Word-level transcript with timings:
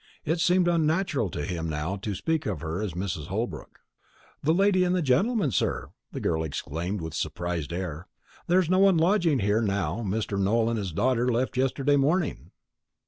It 0.25 0.39
seemed 0.39 0.67
unnatural 0.67 1.29
to 1.29 1.45
him 1.45 1.69
now 1.69 1.95
to 1.97 2.15
speak 2.15 2.47
of 2.47 2.61
her 2.61 2.81
as 2.81 2.93
Mrs. 2.95 3.27
Holbrook. 3.27 3.81
"The 4.41 4.51
lady 4.51 4.83
and 4.83 5.03
gentleman, 5.05 5.51
sir!" 5.51 5.91
the 6.11 6.19
girl 6.19 6.43
exclaimed 6.43 7.01
with 7.01 7.13
a 7.13 7.17
surprised 7.17 7.71
air. 7.71 8.07
"There's 8.47 8.67
no 8.67 8.79
one 8.79 8.97
lodging 8.97 9.41
here 9.41 9.61
now. 9.61 9.97
Mr. 9.99 10.39
Nowell 10.41 10.71
and 10.71 10.79
his 10.79 10.91
daughter 10.91 11.31
left 11.31 11.55
yesterday 11.55 11.97
morning." 11.97 12.49